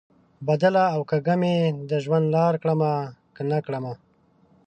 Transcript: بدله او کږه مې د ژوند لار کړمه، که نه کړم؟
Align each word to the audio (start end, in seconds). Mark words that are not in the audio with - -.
بدله 0.47 0.83
او 0.95 1.01
کږه 1.09 1.35
مې 1.41 1.55
د 1.89 1.91
ژوند 2.03 2.25
لار 2.35 2.53
کړمه، 2.63 2.93
که 3.35 3.41
نه 3.49 3.59
کړم؟ 3.65 3.85